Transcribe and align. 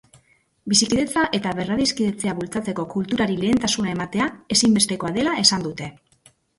Bizikidetza 0.71 1.25
eta 1.39 1.51
berradiskidetzea 1.59 2.35
bultzatzeko 2.41 2.87
kulturari 2.97 3.39
lehentasuna 3.45 3.95
ematea 3.95 4.31
ezinbestekoa 4.59 5.17
dela 5.23 5.41
esan 5.47 5.71
dute. 5.73 5.97